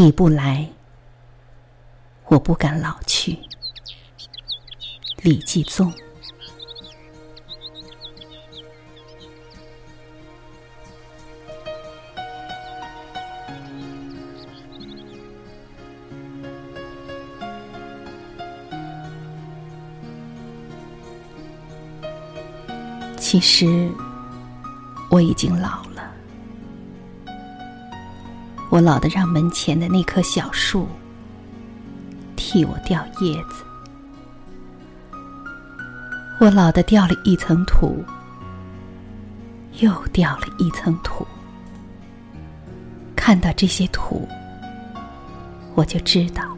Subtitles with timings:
[0.00, 0.66] 你不来，
[2.28, 3.38] 我不敢老去。
[5.20, 5.92] 李继宗。
[23.18, 23.92] 其实
[25.10, 25.89] 我已经老了，
[28.70, 30.88] 我老的让门前的那棵小树
[32.36, 33.64] 替我掉叶子，
[36.38, 38.04] 我老的掉了一层土，
[39.80, 41.26] 又掉了一层土。
[43.16, 44.26] 看到这些土，
[45.74, 46.56] 我就知道，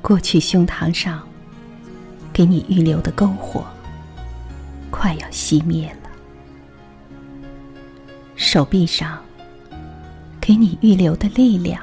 [0.00, 1.20] 过去胸膛上
[2.32, 3.64] 给你预留的篝火。
[4.92, 6.10] 快要熄灭了，
[8.36, 9.18] 手臂上
[10.50, 11.80] 给你预留的力量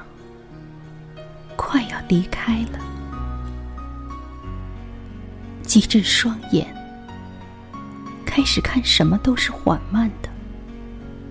[1.56, 2.80] 快要离开了，
[5.62, 6.68] 机智双眼
[8.26, 10.28] 开始看什么都是缓慢的、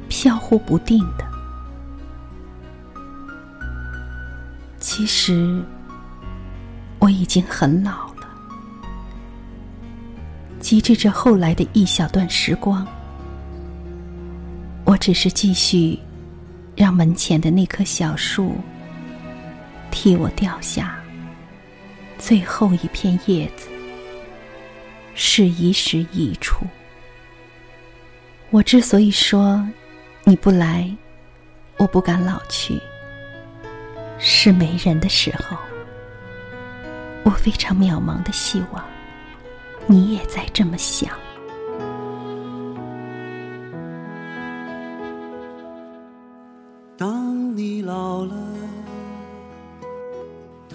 [0.08, 1.26] 飘忽不定的。
[4.80, 5.62] 其实
[6.98, 8.10] 我已经很老。
[10.58, 12.86] 机智着后来的一小段时光，
[14.86, 15.98] 我只是继续
[16.76, 18.54] 让门前的那棵小树
[19.90, 21.02] 替我掉下
[22.18, 23.68] 最后一片叶子，
[25.14, 26.66] 是一时一处。
[28.50, 29.66] 我之所以说
[30.24, 30.94] 你不来，
[31.78, 32.78] 我不敢老去，
[34.18, 35.56] 是没人的时候，
[37.24, 38.84] 我非常渺茫的希望。
[39.86, 41.10] 你也在这么想。